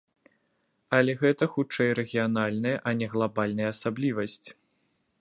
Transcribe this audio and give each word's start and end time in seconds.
Але 0.99 1.13
гэта 1.21 1.43
хутчэй 1.53 1.93
рэгіянальная, 1.99 2.75
а 2.91 2.97
не 3.03 3.13
глабальная 3.15 3.69
асаблівасць. 3.77 4.45